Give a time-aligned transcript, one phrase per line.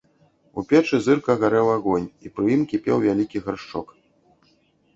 [0.59, 3.87] У печы зырка гарэў агонь і пры ім кіпеў вялікі гаршчок.